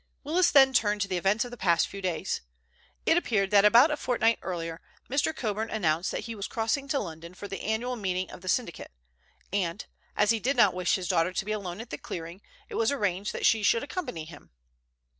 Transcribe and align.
Willis 0.23 0.49
then 0.49 0.73
turned 0.73 0.99
to 1.01 1.07
the 1.07 1.17
events 1.17 1.45
of 1.45 1.51
the 1.51 1.57
past 1.57 1.85
few 1.87 2.01
days. 2.01 2.41
It 3.05 3.17
appeared 3.17 3.51
that 3.51 3.63
about 3.65 3.91
a 3.91 3.95
fortnight 3.97 4.39
earlier, 4.41 4.81
Mr. 5.07 5.31
Coburn 5.31 5.69
announced 5.69 6.09
that 6.09 6.21
he 6.25 6.33
was 6.33 6.47
crossing 6.47 6.87
to 6.87 6.97
London 6.97 7.35
for 7.35 7.47
the 7.47 7.61
annual 7.61 7.95
meeting 7.95 8.31
of 8.31 8.41
the 8.41 8.49
syndicate, 8.49 8.89
and, 9.53 9.85
as 10.17 10.31
he 10.31 10.39
did 10.39 10.57
not 10.57 10.73
wish 10.73 10.95
his 10.95 11.07
daughter 11.07 11.33
to 11.33 11.45
be 11.45 11.51
alone 11.51 11.79
at 11.79 11.91
the 11.91 11.99
clearing, 11.99 12.41
it 12.67 12.73
was 12.73 12.91
arranged 12.91 13.31
that 13.33 13.45
she 13.45 13.61
should 13.61 13.83
accompany 13.83 14.25
him. 14.25 14.49